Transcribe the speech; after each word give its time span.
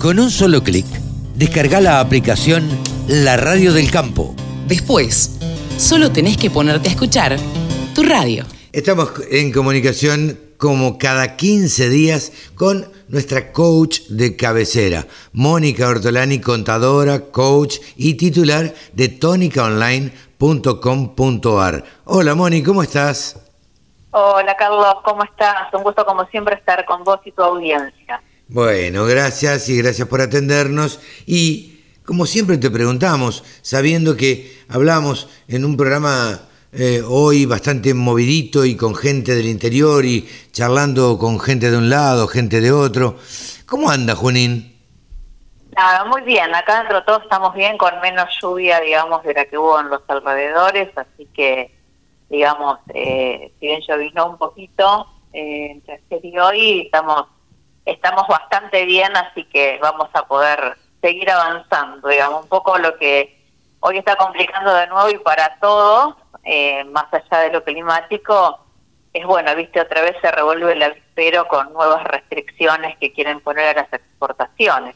Con 0.00 0.18
un 0.18 0.30
solo 0.30 0.62
clic, 0.62 0.86
descarga 1.34 1.78
la 1.78 2.00
aplicación 2.00 2.66
La 3.06 3.36
Radio 3.36 3.74
del 3.74 3.90
Campo. 3.90 4.34
Después, 4.66 5.38
solo 5.76 6.10
tenés 6.10 6.38
que 6.38 6.48
ponerte 6.48 6.88
a 6.88 6.92
escuchar 6.92 7.36
tu 7.94 8.02
radio. 8.02 8.46
Estamos 8.72 9.10
en 9.30 9.52
comunicación 9.52 10.40
como 10.56 10.96
cada 10.96 11.36
15 11.36 11.90
días 11.90 12.32
con 12.54 12.90
nuestra 13.08 13.52
coach 13.52 14.00
de 14.08 14.36
cabecera, 14.36 15.06
Mónica 15.34 15.86
Ortolani, 15.86 16.40
contadora, 16.40 17.26
coach 17.30 17.76
y 17.94 18.14
titular 18.14 18.72
de 18.94 19.08
tónicaonline.com.ar. 19.10 21.84
Hola 22.06 22.34
Mónica, 22.34 22.66
¿cómo 22.66 22.82
estás? 22.82 23.38
Hola 24.12 24.56
Carlos, 24.56 24.94
¿cómo 25.04 25.24
estás? 25.24 25.74
Un 25.74 25.82
gusto 25.82 26.06
como 26.06 26.24
siempre 26.28 26.54
estar 26.54 26.86
con 26.86 27.04
vos 27.04 27.20
y 27.26 27.32
tu 27.32 27.42
audiencia. 27.42 28.22
Bueno, 28.52 29.04
gracias 29.06 29.68
y 29.68 29.80
gracias 29.80 30.08
por 30.08 30.20
atendernos 30.20 30.98
y 31.24 31.84
como 32.04 32.26
siempre 32.26 32.58
te 32.58 32.68
preguntamos, 32.68 33.44
sabiendo 33.62 34.16
que 34.16 34.58
hablamos 34.68 35.28
en 35.46 35.64
un 35.64 35.76
programa 35.76 36.40
eh, 36.72 37.00
hoy 37.06 37.46
bastante 37.46 37.94
movidito 37.94 38.64
y 38.64 38.76
con 38.76 38.96
gente 38.96 39.36
del 39.36 39.46
interior 39.46 40.04
y 40.04 40.28
charlando 40.50 41.16
con 41.16 41.38
gente 41.38 41.70
de 41.70 41.78
un 41.78 41.90
lado, 41.90 42.26
gente 42.26 42.60
de 42.60 42.72
otro. 42.72 43.18
¿Cómo 43.66 43.88
anda, 43.88 44.16
Junín? 44.16 44.76
Nada, 45.76 46.04
muy 46.06 46.22
bien. 46.22 46.52
Acá 46.52 46.80
dentro 46.80 46.98
de 46.98 47.06
todos 47.06 47.22
estamos 47.22 47.54
bien, 47.54 47.78
con 47.78 48.00
menos 48.00 48.28
lluvia, 48.42 48.80
digamos, 48.80 49.22
de 49.22 49.32
la 49.32 49.44
que 49.44 49.56
hubo 49.56 49.78
en 49.78 49.90
los 49.90 50.02
alrededores, 50.08 50.88
así 50.96 51.28
que, 51.32 51.72
digamos, 52.28 52.80
eh, 52.94 53.52
si 53.60 53.66
bien 53.66 53.80
llovinó 53.86 54.30
un 54.30 54.38
poquito 54.38 55.06
eh, 55.32 55.68
entre 55.70 56.02
ayer 56.10 56.24
y 56.24 56.36
hoy, 56.36 56.80
estamos, 56.80 57.26
estamos 57.84 58.26
bastante 58.28 58.84
bien, 58.84 59.14
así 59.16 59.44
que 59.44 59.78
vamos 59.80 60.08
a 60.12 60.26
poder 60.26 60.76
seguir 61.00 61.30
avanzando, 61.30 62.08
digamos, 62.08 62.42
un 62.44 62.48
poco 62.48 62.78
lo 62.78 62.96
que 62.98 63.38
hoy 63.80 63.98
está 63.98 64.16
complicando 64.16 64.72
de 64.74 64.86
nuevo 64.88 65.10
y 65.10 65.18
para 65.18 65.58
todos, 65.60 66.14
eh, 66.44 66.84
más 66.84 67.06
allá 67.12 67.42
de 67.42 67.52
lo 67.52 67.64
climático, 67.64 68.60
es 69.12 69.26
bueno, 69.26 69.54
viste, 69.56 69.80
otra 69.80 70.02
vez 70.02 70.14
se 70.20 70.30
revuelve 70.30 70.72
el 70.72 70.82
avispero 70.82 71.48
con 71.48 71.72
nuevas 71.72 72.04
restricciones 72.04 72.96
que 72.98 73.12
quieren 73.12 73.40
poner 73.40 73.76
a 73.76 73.82
las 73.82 73.92
exportaciones. 73.92 74.94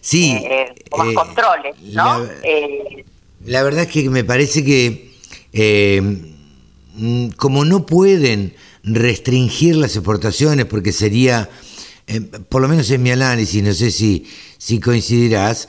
Sí. 0.00 0.36
Eh, 0.44 0.74
más 0.96 1.08
eh, 1.08 1.14
controles, 1.14 1.80
¿no? 1.80 2.18
La, 2.18 2.28
la, 3.44 3.62
verdad 3.62 3.82
es 3.82 3.88
que 3.88 4.10
me 4.10 4.22
parece 4.22 4.62
que 4.64 5.10
mm, 6.94 7.30
como 7.30 7.64
no 7.64 7.86
pueden 7.86 8.54
restringir 8.84 9.76
las 9.76 9.96
exportaciones 9.96 10.66
porque 10.66 10.92
sería, 10.92 11.48
por 12.48 12.62
lo 12.62 12.68
menos 12.68 12.90
en 12.90 13.02
mi 13.02 13.10
análisis, 13.10 13.62
no 13.62 13.72
sé 13.72 13.90
si, 13.90 14.26
si 14.58 14.80
coincidirás, 14.80 15.68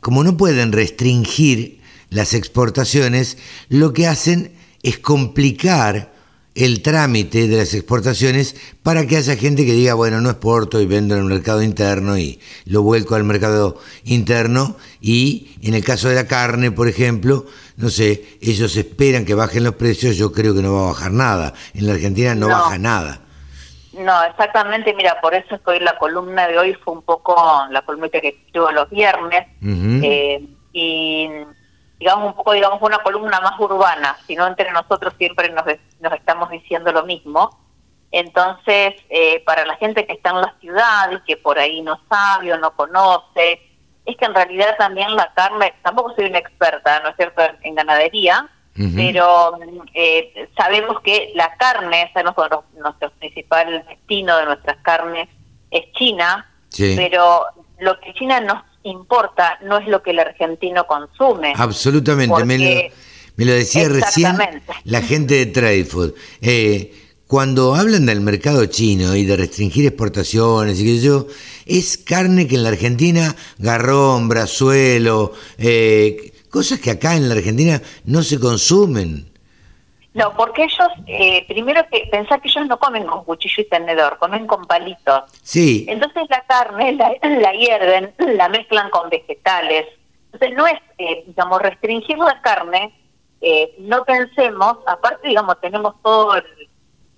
como 0.00 0.24
no 0.24 0.36
pueden 0.36 0.72
restringir 0.72 1.80
las 2.10 2.34
exportaciones, 2.34 3.38
lo 3.68 3.92
que 3.92 4.06
hacen 4.06 4.52
es 4.82 4.98
complicar 4.98 6.14
el 6.56 6.80
trámite 6.80 7.48
de 7.48 7.56
las 7.58 7.74
exportaciones 7.74 8.56
para 8.82 9.06
que 9.06 9.18
haya 9.18 9.36
gente 9.36 9.66
que 9.66 9.74
diga, 9.74 9.92
bueno, 9.92 10.22
no 10.22 10.30
exporto 10.30 10.80
y 10.80 10.86
vendo 10.86 11.14
en 11.14 11.20
el 11.20 11.26
mercado 11.26 11.62
interno 11.62 12.16
y 12.16 12.40
lo 12.64 12.82
vuelco 12.82 13.14
al 13.14 13.24
mercado 13.24 13.78
interno 14.04 14.76
y 15.00 15.50
en 15.60 15.74
el 15.74 15.84
caso 15.84 16.08
de 16.08 16.14
la 16.14 16.26
carne, 16.26 16.70
por 16.70 16.88
ejemplo, 16.88 17.44
no 17.76 17.90
sé, 17.90 18.38
ellos 18.40 18.74
esperan 18.76 19.26
que 19.26 19.34
bajen 19.34 19.64
los 19.64 19.74
precios, 19.74 20.16
yo 20.16 20.32
creo 20.32 20.54
que 20.54 20.62
no 20.62 20.72
va 20.72 20.84
a 20.84 20.92
bajar 20.92 21.12
nada. 21.12 21.52
En 21.74 21.86
la 21.86 21.92
Argentina 21.92 22.34
no, 22.34 22.48
no. 22.48 22.54
baja 22.54 22.78
nada. 22.78 23.25
No, 23.98 24.24
exactamente, 24.24 24.94
mira, 24.94 25.20
por 25.20 25.34
eso 25.34 25.54
estoy 25.54 25.80
la 25.80 25.96
columna 25.98 26.46
de 26.46 26.58
hoy 26.58 26.74
fue 26.74 26.94
un 26.94 27.02
poco 27.02 27.34
la 27.70 27.82
columna 27.82 28.08
que 28.08 28.28
escribo 28.28 28.70
los 28.70 28.90
viernes 28.90 29.46
uh 29.62 29.66
-huh. 29.66 30.00
eh, 30.04 30.44
y 30.72 31.30
digamos, 31.98 32.26
un 32.26 32.34
poco, 32.34 32.52
digamos, 32.52 32.82
una 32.82 32.98
columna 32.98 33.40
más 33.40 33.58
urbana, 33.58 34.16
sino 34.26 34.46
entre 34.46 34.70
nosotros 34.70 35.14
siempre 35.16 35.48
nos, 35.50 35.64
nos 36.00 36.12
estamos 36.12 36.50
diciendo 36.50 36.92
lo 36.92 37.04
mismo. 37.04 37.58
Entonces, 38.12 38.94
eh, 39.08 39.42
para 39.44 39.64
la 39.64 39.76
gente 39.76 40.06
que 40.06 40.12
está 40.12 40.30
en 40.30 40.42
la 40.42 40.54
ciudad 40.60 41.10
y 41.10 41.20
que 41.22 41.36
por 41.36 41.58
ahí 41.58 41.80
no 41.82 41.98
sabe 42.08 42.52
o 42.52 42.58
no 42.58 42.76
conoce, 42.76 43.60
es 44.04 44.16
que 44.16 44.24
en 44.24 44.34
realidad 44.34 44.76
también 44.78 45.16
la 45.16 45.32
carne, 45.34 45.74
tampoco 45.82 46.14
soy 46.14 46.26
una 46.26 46.38
experta, 46.38 47.00
¿no 47.00 47.08
es 47.08 47.16
cierto?, 47.16 47.42
en 47.62 47.74
ganadería, 47.74 48.48
uh 48.78 48.82
-huh. 48.82 48.94
pero 48.94 49.58
eh, 49.94 50.48
sabemos 50.56 51.00
que 51.00 51.32
la 51.34 51.56
carne, 51.56 52.02
ese 52.02 52.20
es 52.20 52.24
nuestro, 52.24 52.64
nuestro 52.80 53.10
principal 53.18 53.84
destino 53.88 54.36
de 54.38 54.46
nuestras 54.46 54.76
carnes, 54.82 55.28
es 55.70 55.92
China, 55.92 56.50
sí. 56.68 56.94
pero 56.96 57.46
lo 57.78 57.98
que 58.00 58.14
China 58.14 58.40
nos 58.40 58.62
importa 58.82 59.58
no 59.64 59.78
es 59.78 59.88
lo 59.88 60.02
que 60.02 60.10
el 60.10 60.20
argentino 60.20 60.86
consume. 60.86 61.52
Absolutamente, 61.56 62.44
me, 62.44 62.58
lo, 62.58 62.64
me, 63.36 63.44
lo, 63.44 63.52
decía 63.52 63.88
recién 63.88 64.36
la 64.84 65.02
gente 65.02 65.34
de 65.34 65.46
Trade 65.46 65.84
Food. 65.84 66.14
Eh, 66.40 66.92
cuando 67.26 67.74
hablan 67.74 68.06
del 68.06 68.20
mercado 68.20 68.64
chino 68.66 69.16
y 69.16 69.24
de 69.24 69.36
restringir 69.36 69.84
exportaciones 69.86 70.78
y 70.80 70.84
que 70.84 71.00
yo, 71.00 71.26
es 71.66 71.98
carne 71.98 72.46
que 72.46 72.54
en 72.54 72.62
la 72.62 72.68
Argentina, 72.68 73.34
garrón, 73.58 74.28
brazuelo, 74.28 75.32
eh, 75.58 76.32
cosas 76.50 76.80
que 76.80 76.90
acá 76.90 77.14
en 77.14 77.28
la 77.28 77.34
Argentina 77.34 77.80
no 78.04 78.22
se 78.22 78.38
consumen. 78.38 79.32
No, 80.16 80.34
porque 80.34 80.64
ellos, 80.64 80.88
eh, 81.06 81.44
primero 81.46 81.86
que 81.90 82.08
pensar 82.10 82.40
que 82.40 82.48
ellos 82.48 82.66
no 82.66 82.78
comen 82.78 83.04
con 83.04 83.22
cuchillo 83.24 83.62
y 83.62 83.68
tenedor, 83.68 84.16
comen 84.18 84.46
con 84.46 84.64
palitos. 84.64 85.24
Sí. 85.42 85.84
Entonces 85.90 86.22
la 86.30 86.42
carne 86.46 86.94
la, 86.94 87.14
la 87.22 87.52
hierven, 87.52 88.14
la 88.36 88.48
mezclan 88.48 88.88
con 88.88 89.10
vegetales. 89.10 89.86
Entonces 90.32 90.56
no 90.56 90.66
es, 90.66 90.80
eh, 90.96 91.24
digamos, 91.26 91.60
restringir 91.60 92.16
la 92.16 92.40
carne, 92.40 92.94
eh, 93.42 93.74
no 93.78 94.06
pensemos, 94.06 94.78
aparte, 94.86 95.28
digamos, 95.28 95.60
tenemos 95.60 95.94
todo, 96.02 96.34
el, 96.34 96.44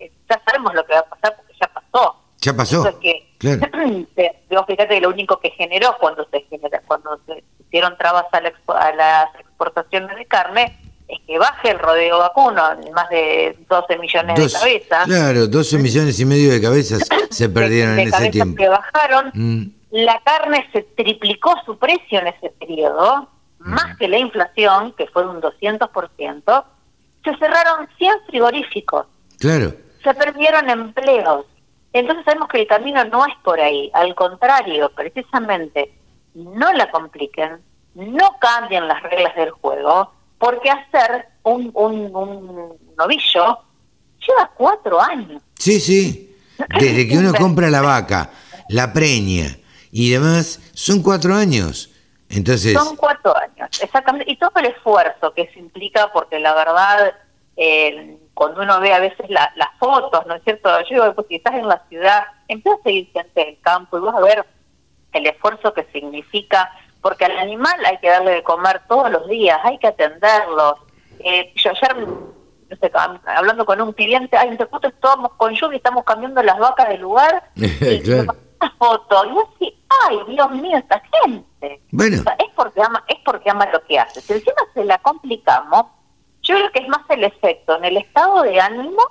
ya 0.01 0.43
sabemos 0.45 0.75
lo 0.75 0.85
que 0.85 0.95
va 0.95 1.01
a 1.01 1.09
pasar 1.09 1.37
porque 1.37 1.55
ya 1.61 1.69
pasó. 1.69 2.17
Ya 2.41 2.53
pasó. 2.53 2.89
Es 2.89 2.97
que, 2.97 3.35
claro. 3.39 3.61
Digo, 4.51 4.65
fíjate 4.67 4.89
que 4.89 5.01
lo 5.01 5.11
único 5.11 5.39
que 5.39 5.51
generó 5.51 5.97
cuando 6.01 6.27
se 6.31 6.41
genera, 6.51 6.83
cuando 6.87 7.21
se 7.27 7.45
hicieron 7.69 7.97
trabas 7.97 8.25
a, 8.33 8.41
la, 8.41 8.53
a 8.79 8.93
las 8.95 9.35
exportaciones 9.39 10.17
de 10.17 10.27
carne, 10.27 10.79
es 11.07 11.19
que 11.27 11.39
baje 11.39 11.71
el 11.71 11.79
rodeo 11.79 12.19
vacuno, 12.19 12.63
más 12.95 13.09
de 13.09 13.57
12 13.69 13.99
millones 13.99 14.39
Dos, 14.39 14.53
de 14.53 14.59
cabezas. 14.59 15.07
Claro, 15.07 15.47
12 15.47 15.79
millones 15.79 16.21
y 16.21 16.25
medio 16.27 16.51
de 16.51 16.61
cabezas 16.61 17.03
se 17.31 17.49
perdieron 17.49 17.97
de, 17.97 18.03
de 18.03 18.09
en 18.09 18.15
ese 18.15 18.31
tiempo. 18.31 18.57
que 18.57 18.69
bajaron, 18.69 19.31
mm. 19.35 19.63
la 19.91 20.21
carne 20.25 20.69
se 20.73 20.83
triplicó 20.83 21.55
su 21.65 21.79
precio 21.79 22.21
en 22.21 22.29
ese 22.29 22.51
periodo, 22.51 23.29
mm. 23.61 23.71
más 23.71 23.97
que 23.97 24.09
la 24.09 24.19
inflación, 24.19 24.93
que 24.93 25.07
fue 25.07 25.23
de 25.23 25.29
un 25.31 25.41
200%, 25.41 26.65
se 27.25 27.37
cerraron 27.37 27.89
100 27.97 28.15
frigoríficos. 28.29 29.07
Claro. 29.39 29.75
Se 30.03 30.15
perdieron 30.15 30.69
empleos. 30.69 31.47
Entonces 31.93 32.25
sabemos 32.25 32.49
que 32.49 32.61
el 32.61 32.67
camino 32.67 33.03
no 33.05 33.25
es 33.27 33.35
por 33.43 33.59
ahí, 33.61 33.91
al 33.95 34.15
contrario, 34.15 34.91
precisamente, 34.95 35.93
no 36.35 36.73
la 36.73 36.91
compliquen, 36.91 37.61
no 37.95 38.37
cambien 38.41 38.87
las 38.87 39.03
reglas 39.03 39.35
del 39.37 39.51
juego, 39.51 40.13
porque 40.39 40.71
hacer 40.71 41.27
un, 41.43 41.71
un, 41.75 42.15
un 42.15 42.79
novillo 42.97 43.59
lleva 44.27 44.51
cuatro 44.57 45.01
años. 45.01 45.43
Sí, 45.55 45.81
sí. 45.81 46.37
Desde 46.81 47.09
que 47.09 47.19
uno 47.19 47.33
compra 47.35 47.71
la 47.71 47.83
vaca, 47.83 48.31
la 48.69 48.93
preña 48.93 49.57
y 49.91 50.11
demás, 50.11 50.61
son 50.75 51.03
cuatro 51.03 51.35
años. 51.35 51.91
Entonces... 52.29 52.75
Son 52.75 52.97
cuatro 52.97 53.35
años, 53.37 53.71
exactamente. 53.81 54.31
Y 54.31 54.37
todo 54.37 54.53
el 54.57 54.67
esfuerzo 54.67 55.33
que 55.35 55.49
se 55.53 55.59
implica, 55.59 56.13
porque 56.13 56.39
la 56.39 56.55
verdad, 56.55 57.15
eh, 57.57 58.19
cuando 58.35 58.63
uno 58.63 58.81
ve 58.81 58.93
a 58.93 59.01
veces 59.01 59.31
la, 59.31 59.51
las 59.57 59.71
fotos, 59.79 60.27
¿no 60.27 60.35
es 60.35 60.45
cierto? 60.45 60.69
Yo 60.83 61.03
digo, 61.03 61.15
pues 61.15 61.27
si 61.29 61.37
estás 61.37 61.55
en 61.55 61.69
la 61.69 61.83
ciudad, 61.89 62.25
empieza 62.49 62.79
a 62.79 62.83
seguir 62.83 63.11
gente 63.13 63.45
del 63.45 63.61
campo 63.61 63.99
y 63.99 64.01
vas 64.03 64.15
a 64.15 64.21
ver 64.21 64.47
el 65.13 65.27
esfuerzo 65.27 65.73
que 65.75 65.85
significa 65.93 66.71
porque 67.01 67.25
al 67.25 67.39
animal 67.39 67.85
hay 67.85 67.99
que 67.99 68.09
darle 68.09 68.33
de 68.33 68.43
comer 68.43 68.83
todos 68.89 69.11
los 69.11 69.29
días, 69.29 69.59
hay 69.63 69.79
que 69.79 69.87
atenderlos. 69.87 70.75
Eh, 71.21 71.53
yo 71.57 71.71
ayer, 71.71 72.07
no 72.07 72.77
sé, 72.81 72.93
hablando 73.27 73.65
con 73.65 73.81
un 73.81 73.93
cliente, 73.93 74.37
ay, 74.37 74.51
nosotros 74.51 74.93
estamos 74.93 75.33
con 75.37 75.55
lluvia, 75.55 75.77
estamos 75.77 76.05
cambiando 76.05 76.43
las 76.43 76.59
vacas 76.59 76.89
del 76.89 77.01
lugar, 77.01 77.51
y 77.55 78.01
claro. 78.01 78.35
una 78.61 78.71
foto, 78.79 79.25
y 79.25 79.29
yo 79.29 79.49
así, 79.55 79.83
ay, 80.07 80.19
Dios 80.29 80.51
mío, 80.51 80.77
esta 80.77 81.03
gente. 81.23 81.81
Bueno. 81.91 82.21
O 82.21 82.23
sea, 82.23 82.37
es 82.39 82.53
porque 82.55 82.83
ama, 82.83 83.05
es 83.09 83.19
porque 83.25 83.51
ama 83.51 83.67
lo 83.73 83.83
que 83.85 83.99
hace. 83.99 84.21
Si 84.21 84.33
encima 84.33 84.57
se 84.75 84.85
la 84.85 84.99
complicamos, 84.99 85.87
yo 86.43 86.55
creo 86.57 86.73
que 86.73 86.81
es 86.81 86.89
más 86.89 87.03
el 87.11 87.25
efecto 87.25 87.77
en 87.77 87.85
el 87.85 87.97
estado 87.99 88.43
de 88.43 88.61
ánimo 88.61 89.03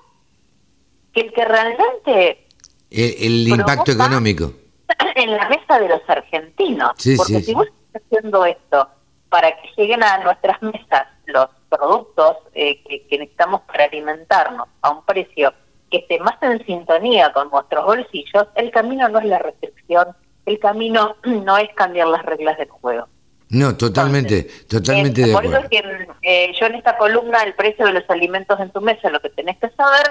que 1.14 1.22
el 1.22 1.34
que 1.34 1.46
realmente... 1.46 2.48
El, 2.90 3.16
el 3.20 3.48
impacto 3.48 3.92
económico. 3.92 4.52
En 5.16 5.36
la 5.36 5.50
mesa 5.50 5.80
de 5.80 5.90
los 5.90 6.02
argentinos. 6.08 6.92
Sí, 6.98 7.16
porque 7.18 7.40
sí, 7.40 7.44
si 7.44 7.54
vos 7.54 7.68
haciendo 7.94 8.46
esto 8.46 8.90
para 9.30 9.50
que 9.52 9.70
lleguen 9.76 10.04
a 10.04 10.24
nuestras 10.24 10.62
mesas 10.62 11.08
los 11.26 11.48
productos 11.70 12.38
eh, 12.54 12.82
que, 12.84 13.06
que, 13.08 13.18
necesitamos 13.18 13.62
para 13.62 13.86
alimentarnos 13.86 14.68
a 14.82 14.92
un 14.92 15.04
precio 15.04 15.54
que 15.92 15.98
esté 15.98 16.20
más 16.20 16.42
en 16.42 16.66
sintonía 16.66 17.32
con 17.34 17.50
nuestros 17.50 17.86
bolsillos, 17.86 18.48
el 18.56 18.72
camino 18.72 19.10
no 19.10 19.20
es 19.20 19.26
la 19.26 19.40
restricción, 19.40 20.16
el 20.46 20.60
camino 20.60 21.16
no 21.24 21.58
es 21.58 21.70
cambiar 21.76 22.08
las 22.08 22.26
reglas 22.26 22.58
del 22.58 22.70
juego. 22.70 23.08
No, 23.50 23.78
totalmente, 23.78 24.44
totalmente 24.70 25.22
eh, 25.22 25.28
de 25.28 25.34
por 25.34 25.46
acuerdo. 25.46 25.68
Por 25.70 25.74
eso 25.74 25.86
es 25.86 26.10
que 26.20 26.48
eh, 26.50 26.54
yo 26.60 26.66
en 26.66 26.76
esta 26.76 26.98
columna, 26.98 27.44
el 27.44 27.54
precio 27.56 27.86
de 27.86 27.94
los 27.94 28.10
alimentos 28.10 28.60
en 28.60 28.72
tu 28.72 28.82
mesa, 28.82 29.10
lo 29.10 29.22
que 29.22 29.30
tenés 29.30 29.58
que 29.58 29.70
saber, 29.70 30.06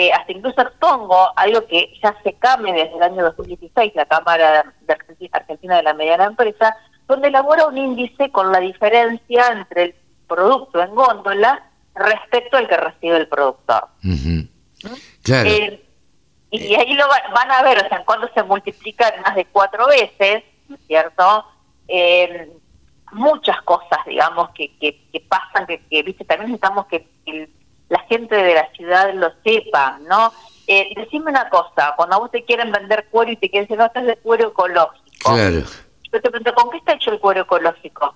eh, 0.00 0.10
hasta 0.14 0.32
incluso 0.32 0.62
expongo 0.62 1.30
algo 1.36 1.66
que 1.66 1.92
ya 2.02 2.16
se 2.24 2.32
cambia 2.32 2.72
desde 2.72 2.96
el 2.96 3.02
año 3.02 3.22
2016, 3.22 3.92
la 3.94 4.06
Cámara 4.06 4.72
de 4.80 5.28
Argentina 5.30 5.76
de 5.76 5.82
la 5.82 5.92
Mediana 5.92 6.24
Empresa, 6.24 6.74
donde 7.06 7.28
elabora 7.28 7.66
un 7.66 7.76
índice 7.76 8.30
con 8.30 8.50
la 8.50 8.60
diferencia 8.60 9.48
entre 9.48 9.82
el 9.82 9.94
producto 10.26 10.80
en 10.80 10.94
góndola 10.94 11.68
respecto 11.94 12.56
al 12.56 12.66
que 12.66 12.78
recibe 12.78 13.18
el 13.18 13.28
productor. 13.28 13.88
Claro. 15.22 15.50
Eh, 15.50 15.84
y 16.50 16.74
ahí 16.76 16.94
lo 16.94 17.06
van 17.06 17.50
a 17.50 17.62
ver, 17.62 17.84
o 17.84 17.88
sea, 17.90 18.02
cuando 18.06 18.26
se 18.32 18.42
multiplican 18.42 19.20
más 19.20 19.34
de 19.34 19.44
cuatro 19.44 19.86
veces, 19.86 20.44
¿cierto? 20.86 21.44
Eh, 21.88 22.50
muchas 23.12 23.60
cosas, 23.64 23.98
digamos, 24.06 24.48
que, 24.54 24.74
que, 24.78 25.06
que 25.12 25.20
pasan, 25.20 25.66
que, 25.66 25.82
que, 25.90 26.02
viste, 26.02 26.24
también 26.24 26.52
necesitamos 26.52 26.86
que 26.86 27.06
la 27.90 28.00
gente 28.08 28.34
de 28.36 28.54
la 28.54 28.70
ciudad 28.72 29.12
lo 29.12 29.32
sepa, 29.44 29.98
¿no? 30.08 30.32
Eh, 30.66 30.92
decime 30.96 31.32
una 31.32 31.50
cosa, 31.50 31.92
cuando 31.96 32.16
a 32.16 32.18
vos 32.20 32.30
te 32.30 32.44
quieren 32.44 32.70
vender 32.70 33.08
cuero 33.10 33.32
y 33.32 33.36
te 33.36 33.50
quieren 33.50 33.66
decir, 33.66 33.76
no, 33.76 33.86
estás 33.86 34.06
de 34.06 34.16
cuero 34.16 34.48
ecológico. 34.48 35.34
Claro. 35.34 35.60
Yo 35.60 36.20
te 36.20 36.30
pregunto, 36.30 36.54
¿con 36.54 36.70
qué 36.70 36.78
está 36.78 36.92
hecho 36.92 37.10
el 37.10 37.18
cuero 37.18 37.42
ecológico? 37.42 38.14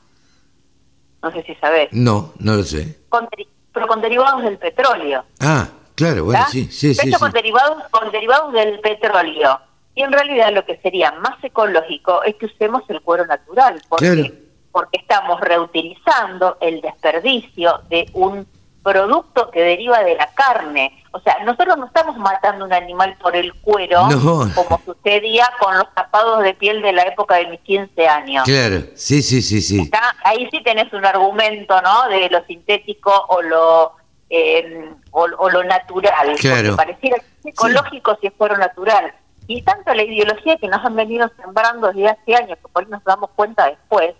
No 1.22 1.32
sé 1.32 1.42
si 1.42 1.54
sabés. 1.56 1.88
No, 1.92 2.32
no 2.38 2.54
lo 2.54 2.62
sé. 2.62 3.00
Con, 3.08 3.28
pero 3.72 3.88
con 3.88 4.00
derivados 4.00 4.44
del 4.44 4.58
petróleo. 4.58 5.24
Ah, 5.40 5.66
claro, 5.96 6.26
bueno, 6.26 6.44
sí, 6.48 6.66
sí, 6.70 6.94
sí. 6.94 7.08
Hecho 7.08 7.18
con, 7.18 7.32
derivados, 7.32 7.82
con 7.90 8.12
derivados 8.12 8.52
del 8.52 8.78
petróleo. 8.78 9.58
Y 9.96 10.02
en 10.02 10.12
realidad 10.12 10.52
lo 10.52 10.64
que 10.64 10.76
sería 10.78 11.10
más 11.12 11.42
ecológico 11.42 12.22
es 12.22 12.36
que 12.36 12.46
usemos 12.46 12.82
el 12.88 13.00
cuero 13.00 13.26
natural. 13.26 13.82
Porque, 13.88 14.12
claro. 14.12 14.34
porque 14.70 14.98
estamos 14.98 15.40
reutilizando 15.40 16.58
el 16.60 16.80
desperdicio 16.80 17.80
de 17.88 18.08
un 18.12 18.46
producto 18.84 19.50
que 19.50 19.62
deriva 19.62 20.04
de 20.04 20.14
la 20.14 20.28
carne. 20.34 21.02
O 21.10 21.20
sea, 21.20 21.42
nosotros 21.44 21.76
no 21.78 21.86
estamos 21.86 22.16
matando 22.18 22.64
un 22.64 22.72
animal 22.72 23.16
por 23.20 23.34
el 23.34 23.52
cuero, 23.54 24.08
no. 24.08 24.48
como 24.54 24.80
sucedía 24.84 25.48
con 25.58 25.76
los 25.76 25.92
tapados 25.94 26.42
de 26.44 26.54
piel 26.54 26.82
de 26.82 26.92
la 26.92 27.02
época 27.02 27.36
de 27.36 27.46
mis 27.46 27.60
15 27.60 28.06
años. 28.06 28.44
Claro, 28.44 28.84
sí, 28.94 29.22
sí, 29.22 29.42
sí, 29.42 29.60
sí. 29.60 29.90
Ahí 30.22 30.48
sí 30.50 30.62
tenés 30.62 30.92
un 30.92 31.04
argumento, 31.04 31.80
¿no? 31.80 32.08
De 32.08 32.28
lo 32.28 32.44
sintético 32.44 33.10
o 33.28 33.42
lo 33.42 33.92
eh, 34.28 34.90
o, 35.10 35.22
o, 35.22 35.50
lo 35.50 35.64
natural. 35.64 36.36
Claro. 36.38 36.76
Porque 36.76 36.76
pareciera 36.76 37.16
ecológico 37.44 38.14
sí. 38.20 38.28
si 38.28 38.30
fuera 38.30 38.56
natural. 38.58 39.12
Y 39.46 39.62
tanto 39.62 39.94
la 39.94 40.02
ideología 40.02 40.56
que 40.56 40.68
nos 40.68 40.84
han 40.84 40.96
venido 40.96 41.30
sembrando 41.40 41.88
desde 41.88 42.08
hace 42.08 42.34
años, 42.34 42.58
que 42.58 42.68
por 42.68 42.82
ahí 42.82 42.90
nos 42.90 43.04
damos 43.04 43.30
cuenta 43.36 43.66
después, 43.66 44.14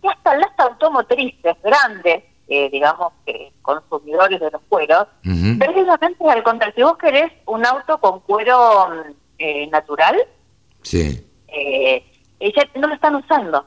que 0.00 0.08
hasta 0.08 0.36
las 0.36 0.50
automotrices 0.58 1.56
grandes 1.62 2.24
eh, 2.48 2.70
digamos, 2.70 3.12
que 3.26 3.52
consumidores 3.60 4.40
de 4.40 4.50
los 4.50 4.62
cueros, 4.70 5.06
uh 5.24 5.28
-huh. 5.28 5.58
precisamente 5.58 6.24
al 6.30 6.42
contrario, 6.42 6.74
si 6.74 6.82
vos 6.82 6.96
querés 6.96 7.30
un 7.44 7.64
auto 7.66 7.98
con 7.98 8.20
cuero 8.20 8.88
eh, 9.38 9.66
natural, 9.66 10.16
sí. 10.80 11.26
eh, 11.48 12.02
ya 12.40 12.80
no 12.80 12.88
lo 12.88 12.94
están 12.94 13.16
usando. 13.16 13.66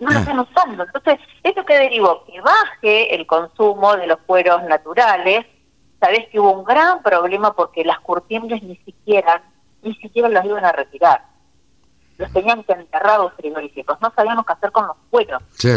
No 0.00 0.10
lo 0.10 0.18
están 0.18 0.40
usando. 0.40 0.82
Entonces, 0.82 1.20
¿esto 1.44 1.64
que 1.64 1.78
derivó? 1.78 2.24
Que 2.24 2.40
baje 2.40 3.14
el 3.14 3.26
consumo 3.28 3.96
de 3.96 4.08
los 4.08 4.18
cueros 4.26 4.64
naturales. 4.64 5.46
Sabés 6.00 6.28
que 6.30 6.40
hubo 6.40 6.50
un 6.50 6.64
gran 6.64 7.00
problema 7.00 7.54
porque 7.54 7.84
las 7.84 8.00
curtiembres 8.00 8.60
ni 8.64 8.76
siquiera, 8.78 9.40
ni 9.82 9.94
siquiera 9.94 10.28
los 10.28 10.44
iban 10.44 10.64
a 10.64 10.72
retirar. 10.72 11.24
Los 12.18 12.32
tenían 12.32 12.64
que 12.64 12.72
enterrar 12.72 13.20
los 13.20 13.34
frigoríficos. 13.34 13.98
No 14.00 14.12
sabíamos 14.16 14.44
qué 14.44 14.52
hacer 14.52 14.72
con 14.72 14.88
los 14.88 14.96
cueros. 15.10 15.40
Sí 15.52 15.70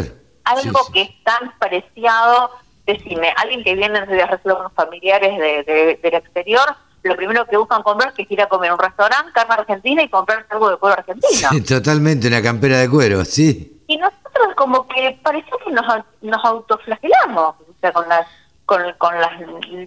algo 0.50 0.84
sí, 0.86 0.94
que 0.94 1.02
es 1.02 1.24
tan 1.24 1.54
preciado, 1.60 2.52
decime, 2.86 3.34
alguien 3.38 3.64
que 3.64 3.76
viene 3.76 4.06
de 4.06 4.26
recibir 4.26 4.58
unos 4.58 4.74
familiares 4.74 5.38
de, 5.38 5.64
de, 5.64 6.00
del 6.02 6.14
exterior, 6.14 6.76
lo 7.04 7.16
primero 7.16 7.46
que 7.46 7.58
buscan 7.58 7.84
comprar 7.84 8.14
es 8.18 8.32
ir 8.32 8.42
a 8.42 8.48
comer 8.48 8.72
a 8.72 8.74
un 8.74 8.80
restaurante, 8.80 9.32
carne 9.34 9.54
argentina 9.54 10.04
y 10.04 10.10
comprar 10.10 10.46
algo 10.50 10.70
de 10.70 10.78
cuero 10.78 10.98
argentino. 10.98 11.50
Sí, 11.50 11.62
totalmente, 11.64 12.28
una 12.28 12.42
campera 12.42 12.78
de 12.78 12.90
cuero, 12.90 13.24
sí. 13.24 13.82
Y 13.88 13.98
nosotros 13.98 14.54
como 14.56 14.88
que 14.88 15.18
parece 15.24 15.50
que 15.64 15.72
nos, 15.72 15.86
nos 16.22 16.46
autoflagelamos, 16.46 17.56
o 17.62 17.80
sea, 17.80 17.94
con 17.94 18.10
las, 18.10 18.28
con, 18.66 18.82
con 18.98 19.20
las 19.20 19.32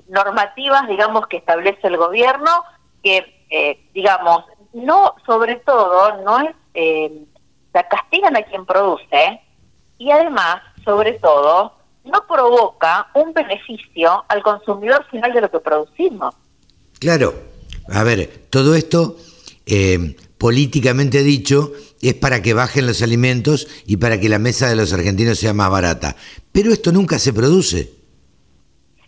normativas, 0.09 0.89
digamos, 0.89 1.27
que 1.27 1.37
establece 1.37 1.87
el 1.87 1.99
gobierno, 1.99 2.65
que, 3.03 3.45
eh, 3.51 3.87
digamos, 3.93 4.45
no, 4.73 5.15
sobre 5.27 5.57
todo, 5.57 6.23
no 6.23 6.41
es, 6.41 6.55
eh, 6.75 7.25
o 7.69 7.73
sea, 7.73 7.89
castigan 7.89 8.37
a 8.37 8.43
quien 8.43 8.65
produce, 8.65 9.41
y 10.01 10.11
además, 10.11 10.63
sobre 10.83 11.13
todo, 11.19 11.75
no 12.05 12.27
provoca 12.27 13.09
un 13.15 13.35
beneficio 13.35 14.25
al 14.29 14.43
consumidor 14.43 15.05
final 15.11 15.31
de 15.31 15.43
lo 15.43 15.51
que 15.51 15.61
producimos. 15.61 16.35
Claro, 16.99 17.35
a 17.93 18.03
ver, 18.03 18.47
todo 18.49 18.75
esto, 18.75 19.17
eh, 19.67 20.17
políticamente 20.39 21.23
dicho, 21.23 21.73
es 22.01 22.15
para 22.15 22.41
que 22.41 22.55
bajen 22.55 22.87
los 22.87 23.03
alimentos 23.03 23.69
y 23.87 23.99
para 23.99 24.19
que 24.19 24.31
la 24.31 24.39
mesa 24.39 24.71
de 24.71 24.77
los 24.77 24.91
argentinos 24.95 25.39
sea 25.39 25.53
más 25.53 25.71
barata. 25.71 26.17
Pero 26.51 26.73
esto 26.73 26.93
nunca 26.93 27.19
se 27.19 27.35
produce. 27.35 27.93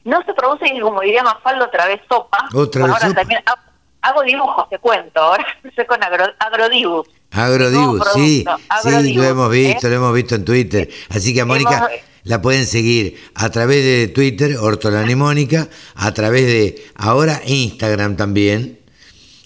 No 0.04 0.22
se 0.26 0.34
produce, 0.34 0.66
y 0.74 0.78
como 0.78 1.00
diría 1.00 1.22
Mafaldo, 1.22 1.64
otra 1.64 1.86
vez 1.86 2.02
sopa. 2.06 2.50
Otra 2.52 2.82
vez 2.82 2.92
ahora 2.92 3.08
sopa. 3.08 3.20
también 3.20 3.40
hago, 3.46 3.62
hago 4.02 4.22
dibujos, 4.24 4.68
te 4.68 4.78
cuento. 4.78 5.22
Ahora 5.22 5.46
estoy 5.64 5.86
con 5.86 6.04
agro, 6.04 6.26
agrodibus. 6.38 7.08
Agrodibus, 7.32 7.98
Nuevo 7.98 8.04
sí, 8.14 8.44
sí, 8.82 9.14
lo 9.14 9.24
hemos 9.24 9.50
visto, 9.50 9.86
¿eh? 9.86 9.90
lo 9.90 9.96
hemos 9.96 10.14
visto 10.14 10.34
en 10.34 10.44
Twitter. 10.44 10.88
Así 11.08 11.32
que 11.32 11.40
a 11.40 11.46
Mónica 11.46 11.88
la 12.24 12.42
pueden 12.42 12.66
seguir 12.66 13.20
a 13.34 13.50
través 13.50 13.82
de 13.84 14.08
Twitter, 14.08 14.56
Hortolana 14.58 15.10
y 15.10 15.16
Mónica, 15.16 15.68
a 15.94 16.12
través 16.12 16.46
de 16.46 16.84
ahora 16.94 17.40
Instagram 17.46 18.16
también. 18.16 18.80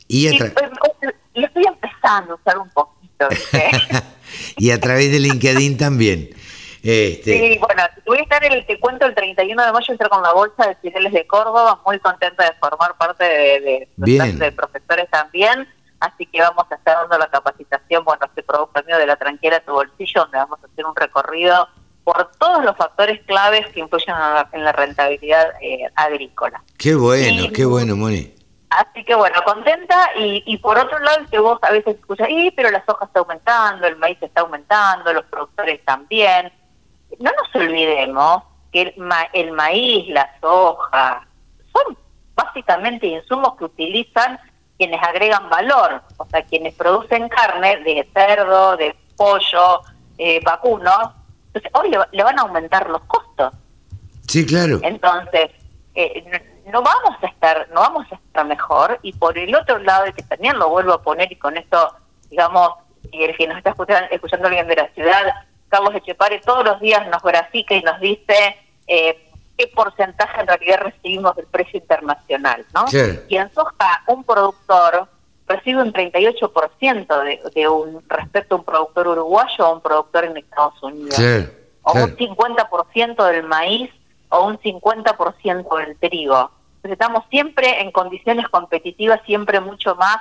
Y 0.09 0.29
Sí, 0.29 0.38
pues, 0.38 0.53
lo 1.35 1.47
estoy 1.47 1.65
empezando 1.67 2.33
a 2.33 2.37
usar 2.37 2.59
un 2.59 2.71
poquito, 2.71 3.29
y 4.56 4.71
a 4.71 4.81
través 4.81 5.11
de 5.12 5.21
LinkedIn 5.21 5.77
también. 5.77 6.31
Este, 6.82 7.39
Sí, 7.39 7.59
bueno, 7.59 7.82
voy 8.06 8.19
a 8.19 8.23
estar, 8.23 8.44
el, 8.44 8.65
te 8.65 8.79
cuento, 8.79 9.06
el 9.06 9.15
31 9.15 9.67
de 9.67 9.73
mayo, 9.73 9.93
estar 9.93 10.09
con 10.09 10.23
la 10.23 10.32
Bolsa 10.32 10.69
de 10.69 10.77
Cireles 10.82 11.12
de 11.12 11.27
Córdoba, 11.27 11.81
muy 11.85 11.99
contenta 11.99 12.44
de 12.44 12.53
formar 12.61 12.97
parte 12.97 13.25
de, 13.25 13.89
de, 13.97 14.32
de 14.32 14.53
profesores 14.53 15.11
también, 15.11 15.69
así 16.00 16.26
que 16.26 16.40
vamos 16.40 16.66
a 16.70 16.75
estar 16.75 16.96
dando 16.96 17.19
la 17.19 17.28
capacitación, 17.28 18.04
bueno, 18.04 18.26
este 18.26 18.43
producto 18.43 18.82
mío 18.84 18.98
de 18.98 19.06
la 19.06 19.16
tranquera 19.16 19.58
a 19.58 19.60
tu 19.60 19.72
bolsillo, 19.72 20.22
donde 20.22 20.38
vamos 20.38 20.58
a 20.62 20.66
hacer 20.66 20.84
un 20.87 20.96
recorrido 20.96 21.69
por 22.05 22.31
todos 22.38 22.65
los 22.65 22.76
factores 22.76 23.20
claves 23.26 23.67
que 23.72 23.81
influyen 23.81 24.15
en 24.15 24.20
la, 24.20 24.48
en 24.53 24.65
la 24.65 24.72
rentabilidad 24.72 25.53
eh, 25.60 25.91
agrícola. 25.96 26.62
Qué 26.79 26.94
bueno, 26.94 27.53
qué 27.53 27.65
bueno, 27.65 27.96
Moni. 27.96 28.32
Así 28.70 29.05
que 29.05 29.15
bueno, 29.15 29.41
contenta 29.44 30.10
y, 30.17 30.43
y 30.46 30.58
por 30.58 30.76
otro 30.79 30.98
lado 30.98 31.24
que 31.31 31.38
vos 31.38 31.58
a 31.62 31.70
veces 31.70 31.96
escuchas, 31.96 32.29
y 32.31 32.50
pero 32.50 32.70
la 32.70 32.84
soja 32.84 33.06
está 33.06 33.20
aumentando, 33.20 33.86
el 33.86 33.96
maíz 33.96 34.19
está 34.20 34.43
aumentando, 34.43 35.12
los 35.12 35.24
productores 35.26 35.84
también. 35.84 36.53
No 37.19 37.31
nos 37.31 37.55
olvidemos 37.55 38.43
que 38.72 38.82
el, 38.82 38.94
ma- 38.98 39.29
el 39.32 39.53
maíz, 39.53 40.08
la 40.08 40.29
soja, 40.41 41.26
son 41.72 41.96
básicamente 42.34 43.06
insumos 43.06 43.56
que 43.56 43.65
utilizan 43.65 44.38
quienes 44.79 45.03
agregan 45.03 45.49
valor, 45.49 46.03
o 46.17 46.27
sea, 46.27 46.43
quienes 46.43 46.75
producen 46.75 47.29
carne 47.29 47.79
de 47.79 48.09
cerdo, 48.13 48.77
de 48.77 48.95
pollo, 49.17 49.83
eh, 50.19 50.41
vacuno. 50.45 51.15
Entonces, 51.47 51.71
hoy 51.75 51.91
le, 51.91 51.99
le 52.13 52.23
van 52.23 52.39
a 52.39 52.43
aumentar 52.43 52.89
los 52.91 53.03
costos. 53.03 53.55
Sí, 54.29 54.45
claro. 54.45 54.81
Entonces, 54.83 55.51
eh, 55.95 56.25
no, 56.67 56.73
no 56.73 56.83
vamos 56.83 57.17
a 57.23 57.27
estar, 57.27 57.69
no 57.73 57.81
vamos 57.81 58.06
a 58.11 58.17
estar 58.17 58.45
mejor. 58.45 58.99
Y 59.03 59.13
por 59.13 59.39
el 59.39 59.55
otro 59.55 59.79
lado, 59.79 60.06
y 60.06 60.13
que 60.13 60.23
también 60.23 60.59
lo 60.59 60.69
vuelvo 60.69 60.93
a 60.93 61.03
poner, 61.03 61.31
y 61.33 61.37
con 61.37 61.56
esto, 61.56 61.95
digamos, 62.29 62.73
y 63.13 63.25
el 63.25 63.37
que 63.37 63.47
nos 63.47 63.59
está 63.59 63.71
escuchando, 63.71 64.09
escuchando 64.11 64.49
alguien 64.49 64.67
de 64.67 64.77
la 64.77 64.89
ciudad, 64.89 65.23
Carlos 65.69 65.95
Echepare, 65.95 66.41
todos 66.41 66.65
los 66.65 66.81
días 66.81 67.06
nos 67.09 67.23
grafica 67.23 67.75
y 67.75 67.83
nos 67.83 68.01
dice 68.01 68.56
eh, 68.87 69.26
qué 69.56 69.67
porcentaje 69.69 70.41
en 70.41 70.46
realidad 70.46 70.81
recibimos 70.82 71.34
del 71.36 71.46
precio 71.46 71.79
internacional, 71.79 72.65
¿no? 72.75 72.84
Y 73.29 73.36
en 73.36 73.53
soja, 73.53 74.03
un 74.06 74.25
productor 74.25 75.08
recibe 75.46 75.82
un 75.82 75.93
38% 75.93 77.25
de, 77.25 77.41
de 77.55 77.69
un 77.69 78.03
respecto 78.08 78.55
a 78.55 78.58
un 78.58 78.65
productor 78.65 79.08
uruguayo 79.08 79.69
o 79.69 79.75
un 79.75 79.81
productor 79.81 80.25
en 80.25 80.36
Estados 80.36 80.82
Unidos 80.82 81.19
o 81.82 81.93
claro. 81.93 82.06
un 82.06 82.17
50% 82.17 83.31
del 83.31 83.44
maíz 83.44 83.91
o 84.29 84.46
un 84.46 84.58
50% 84.58 85.79
del 85.79 85.96
trigo. 85.98 86.51
Entonces 86.77 86.93
estamos 86.93 87.25
siempre 87.31 87.81
en 87.81 87.93
condiciones 87.93 88.48
competitivas, 88.48 89.20
siempre 89.25 89.60
mucho 89.60 89.94
más 89.94 90.19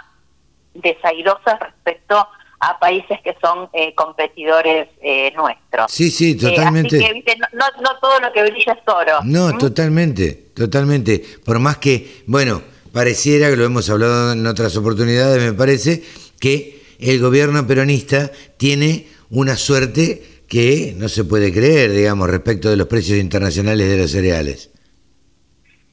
desairosas 0.76 1.60
respecto 1.60 2.18
a 2.18 2.30
países 2.80 3.20
que 3.24 3.36
son 3.42 3.70
eh, 3.74 3.94
competidores 3.96 4.88
eh, 5.02 5.32
nuestros. 5.36 5.92
Sí, 5.92 6.12
sí, 6.12 6.32
Eh, 6.32 6.36
totalmente. 6.36 6.98
así 6.98 7.06
que, 7.06 7.14
viste, 7.14 7.38
no, 7.38 7.48
no, 7.54 7.82
no 7.82 8.00
todo 8.00 8.20
lo 8.20 8.32
que 8.34 8.44
brilla 8.44 8.74
es 8.74 8.94
oro. 8.94 9.20
No, 9.24 9.50
¿Mm? 9.50 9.58
totalmente, 9.58 10.32
totalmente. 10.54 11.24
Por 11.46 11.60
más 11.60 11.78
que, 11.78 12.24
bueno, 12.28 12.62
pareciera 12.92 13.50
que 13.50 13.56
lo 13.56 13.66
hemos 13.66 13.90
hablado 13.90 14.34
en 14.34 14.46
otras 14.48 14.76
oportunidades, 14.78 15.44
me 15.44 15.54
parece, 15.54 16.04
que 16.40 16.82
el 17.00 17.20
gobierno 17.20 17.66
peronista 17.68 18.32
tiene 18.58 19.08
una 19.30 19.56
suerte 19.56 20.24
que 20.48 20.94
no 20.98 21.10
se 21.10 21.26
puede 21.26 21.52
creer, 21.52 21.92
digamos, 21.92 22.30
respecto 22.30 22.70
de 22.70 22.78
los 22.78 22.88
precios 22.88 23.18
internacionales 23.18 23.90
de 23.90 23.98
los 23.98 24.12
cereales. 24.12 24.72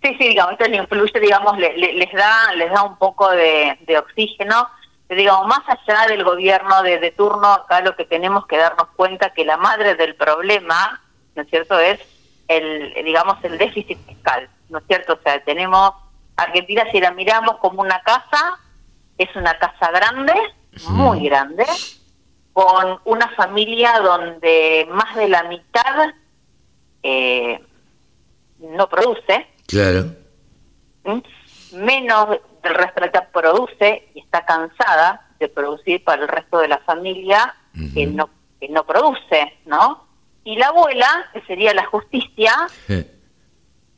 Sí, 0.02 0.10
sí, 0.18 0.28
digamos, 0.28 0.52
esto 0.52 0.68
le 0.68 0.78
influye, 0.78 1.20
digamos, 1.20 1.56
les 1.58 2.12
da 2.12 2.52
les 2.56 2.70
da 2.72 2.82
un 2.82 2.98
poco 2.98 3.30
de, 3.30 3.76
oxígeno. 3.98 4.68
Digamos, 5.08 5.46
más 5.46 5.60
allá 5.68 6.06
del 6.08 6.24
gobierno 6.24 6.82
de, 6.82 6.98
de, 6.98 7.10
turno, 7.10 7.52
acá 7.52 7.82
lo 7.82 7.94
que 7.96 8.04
tenemos 8.04 8.46
que 8.46 8.56
darnos 8.56 8.88
cuenta 8.96 9.34
que 9.34 9.44
la 9.44 9.58
madre 9.58 9.94
del 9.94 10.14
problema, 10.14 11.02
¿no 11.34 11.42
es 11.42 11.48
cierto?, 11.50 11.78
es 11.78 12.00
el, 12.48 12.94
digamos, 13.04 13.36
el 13.44 13.58
déficit 13.58 13.98
fiscal, 14.06 14.48
¿no 14.68 14.78
es 14.78 14.84
cierto? 14.86 15.14
O 15.14 15.18
sea, 15.22 15.42
tenemos 15.44 15.92
Argentina, 16.36 16.84
si 16.90 17.00
la 17.00 17.12
miramos 17.12 17.56
como 17.58 17.82
una 17.82 18.00
casa, 18.02 18.58
es 19.18 19.34
una 19.36 19.58
casa 19.58 19.90
grande, 19.90 20.34
muy 20.88 21.28
grande, 21.28 21.66
con 22.52 23.00
una 23.04 23.28
familia 23.30 24.00
donde 24.00 24.88
más 24.90 25.14
de 25.14 25.28
la 25.28 25.42
mitad 25.44 26.14
eh, 27.02 27.60
no 28.58 28.88
produce. 28.88 29.46
Claro. 29.66 30.06
Menos 31.72 32.28
del 32.62 32.74
resto 32.74 32.94
de 32.94 33.00
la 33.00 33.06
mitad 33.06 33.28
produce 33.32 33.71
cansada 34.56 35.28
de 35.38 35.48
producir 35.48 36.04
para 36.04 36.22
el 36.22 36.28
resto 36.28 36.58
de 36.58 36.68
la 36.68 36.78
familia 36.78 37.54
que 37.94 38.06
no 38.06 38.28
que 38.60 38.68
no 38.68 38.84
produce, 38.84 39.58
¿no? 39.66 40.06
Y 40.44 40.56
la 40.56 40.68
abuela, 40.68 41.30
que 41.32 41.40
sería 41.42 41.74
la 41.74 41.84
justicia, 41.86 42.54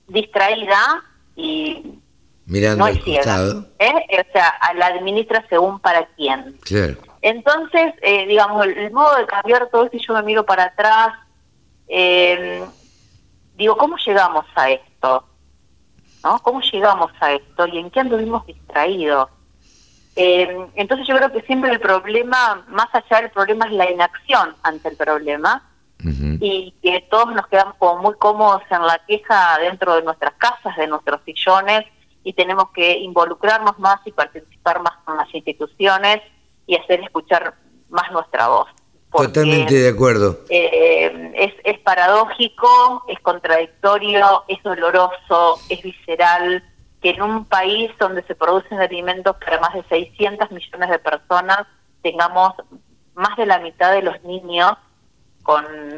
distraída 0.08 1.02
y 1.36 2.00
Mirando 2.46 2.84
no 2.84 2.88
es 2.88 3.02
ciega, 3.04 3.38
¿eh? 3.78 3.92
O 3.92 4.32
sea, 4.32 4.54
la 4.74 4.86
administra 4.86 5.44
según 5.48 5.80
para 5.80 6.06
quién. 6.16 6.58
Entonces, 7.22 7.94
eh, 8.02 8.26
digamos, 8.26 8.66
el, 8.66 8.90
modo 8.90 9.16
de 9.16 9.26
cambiar 9.26 9.68
todo 9.70 9.84
esto, 9.84 9.96
y 9.96 10.06
yo 10.06 10.14
me 10.14 10.22
miro 10.22 10.44
para 10.44 10.64
atrás, 10.64 11.14
eh, 11.88 12.64
digo, 13.56 13.76
¿cómo 13.76 13.96
llegamos 13.96 14.44
a 14.54 14.70
esto? 14.70 15.24
¿No? 16.22 16.38
¿Cómo 16.40 16.60
llegamos 16.60 17.12
a 17.20 17.32
esto? 17.32 17.66
¿Y 17.66 17.78
en 17.78 17.90
qué 17.90 18.00
anduvimos 18.00 18.46
distraídos? 18.46 19.28
Eh, 20.16 20.66
entonces 20.74 21.06
yo 21.06 21.16
creo 21.16 21.32
que 21.32 21.42
siempre 21.42 21.70
el 21.70 21.80
problema, 21.80 22.64
más 22.68 22.88
allá 22.92 23.22
del 23.22 23.30
problema, 23.30 23.66
es 23.66 23.72
la 23.72 23.90
inacción 23.90 24.54
ante 24.62 24.88
el 24.88 24.96
problema 24.96 25.70
y 26.40 26.74
que 26.82 27.06
todos 27.10 27.34
nos 27.34 27.46
quedamos 27.46 27.76
como 27.78 28.02
muy 28.02 28.14
cómodos 28.16 28.62
en 28.68 28.86
la 28.86 29.00
queja 29.08 29.58
dentro 29.58 29.94
de 29.94 30.02
nuestras 30.02 30.34
casas, 30.34 30.76
de 30.76 30.86
nuestros 30.86 31.22
sillones 31.24 31.86
y 32.22 32.34
tenemos 32.34 32.70
que 32.74 32.98
involucrarnos 32.98 33.78
más 33.78 34.00
y 34.04 34.12
participar 34.12 34.82
más 34.82 34.92
con 35.04 35.16
las 35.16 35.32
instituciones 35.34 36.20
y 36.66 36.76
hacer 36.76 37.00
escuchar 37.00 37.54
más 37.88 38.10
nuestra 38.12 38.48
voz. 38.48 38.68
Totalmente 39.16 39.74
de 39.74 39.88
acuerdo. 39.88 40.40
Eh, 40.50 41.32
es, 41.36 41.54
es 41.64 41.78
paradójico, 41.80 43.04
es 43.08 43.20
contradictorio, 43.20 44.44
es 44.48 44.62
doloroso, 44.62 45.60
es 45.68 45.80
visceral 45.82 46.62
que 47.04 47.10
en 47.10 47.20
un 47.20 47.44
país 47.44 47.90
donde 48.00 48.22
se 48.22 48.34
producen 48.34 48.80
alimentos 48.80 49.36
para 49.36 49.60
más 49.60 49.74
de 49.74 49.84
600 49.90 50.50
millones 50.50 50.88
de 50.88 50.98
personas 50.98 51.66
tengamos 52.02 52.54
más 53.14 53.36
de 53.36 53.44
la 53.44 53.58
mitad 53.58 53.92
de 53.92 54.00
los 54.00 54.22
niños 54.24 54.72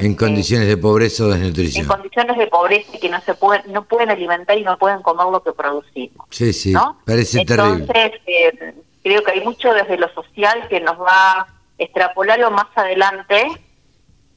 en 0.01 0.15
condiciones 0.15 0.67
de 0.67 0.75
pobreza 0.75 1.23
o 1.23 1.27
desnutrición. 1.29 1.85
En 1.85 1.87
condiciones 1.87 2.37
de 2.37 2.47
pobreza 2.47 2.89
y 2.93 2.99
que 2.99 3.07
no 3.07 3.21
se 3.21 3.35
pueden, 3.35 3.71
no 3.71 3.85
pueden 3.85 4.09
alimentar 4.09 4.57
y 4.57 4.63
no 4.63 4.77
pueden 4.77 5.01
comer 5.01 5.27
lo 5.27 5.41
que 5.41 5.53
producimos. 5.53 6.27
Sí, 6.29 6.51
sí, 6.51 6.73
parece 7.05 7.39
Entonces, 7.39 7.87
terrible. 7.87 8.13
Eh, 8.27 8.75
creo 9.01 9.23
que 9.23 9.31
hay 9.31 9.45
mucho 9.45 9.73
desde 9.73 9.97
lo 9.97 10.09
social 10.09 10.67
que 10.67 10.81
nos 10.81 10.99
va 10.99 11.39
a 11.39 11.47
extrapolarlo 11.77 12.51
más 12.51 12.67
adelante, 12.75 13.47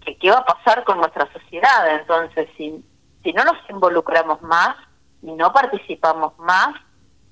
que 0.04 0.16
qué 0.18 0.30
va 0.30 0.38
a 0.38 0.44
pasar 0.44 0.84
con 0.84 0.98
nuestra 0.98 1.28
sociedad. 1.32 1.98
Entonces, 1.98 2.48
si, 2.56 2.80
si 3.24 3.32
no 3.32 3.42
nos 3.42 3.56
involucramos 3.68 4.40
más 4.42 4.76
y 5.22 5.32
no 5.32 5.52
participamos 5.52 6.38
más, 6.38 6.74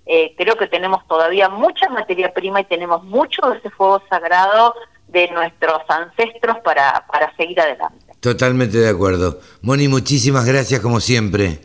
eh, 0.07 0.35
creo 0.37 0.57
que 0.57 0.67
tenemos 0.67 1.07
todavía 1.07 1.49
mucha 1.49 1.89
materia 1.91 2.33
prima 2.33 2.61
y 2.61 2.65
tenemos 2.65 3.05
mucho 3.05 3.43
de 3.51 3.59
ese 3.59 3.71
fuego 3.71 4.03
sagrado 4.09 4.75
de 5.09 5.31
nuestros 5.31 5.81
ancestros 5.89 6.59
para, 6.65 7.07
para 7.11 7.35
seguir 7.37 7.61
adelante. 7.61 8.07
Totalmente 8.21 8.79
de 8.79 8.89
acuerdo. 8.89 9.41
Moni, 9.63 9.89
muchísimas 9.89 10.45
gracias 10.45 10.81
como 10.81 11.01
siempre. 11.01 11.61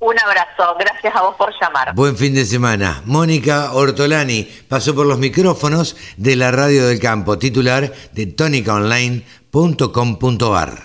Un 0.00 0.14
abrazo, 0.20 0.76
gracias 0.78 1.16
a 1.16 1.22
vos 1.22 1.34
por 1.36 1.52
llamar. 1.60 1.92
Buen 1.94 2.16
fin 2.16 2.32
de 2.32 2.44
semana. 2.44 3.02
Mónica 3.04 3.72
Ortolani 3.72 4.48
pasó 4.68 4.94
por 4.94 5.06
los 5.06 5.18
micrófonos 5.18 5.96
de 6.16 6.36
la 6.36 6.52
Radio 6.52 6.86
del 6.86 7.00
Campo, 7.00 7.36
titular 7.38 7.92
de 8.12 8.26
tonicaonline.com.ar. 8.26 10.84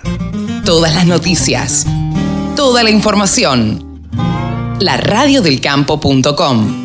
Todas 0.65 0.95
las 0.95 1.05
noticias, 1.05 1.86
toda 2.55 2.81
la 2.81 2.89
información. 2.89 3.92
La 4.83 4.97
radiodelcampo.com 4.97 6.81